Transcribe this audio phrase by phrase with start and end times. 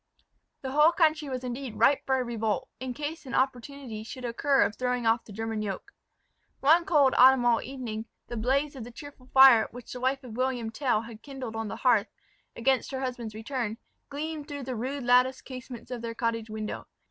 [0.63, 4.63] The whole country was indeed ripe for a revolt, in case an opportunity should occur
[4.63, 5.91] of throwing off the German yoke.
[6.59, 10.71] One cold autumnal evening, the blaze of the cheerful fire which the wife of William
[10.71, 12.07] Tell had kindled on the hearth,
[12.55, 13.77] against her husband's return,
[14.09, 16.87] gleamed through the rude latticed casements of their cottage window.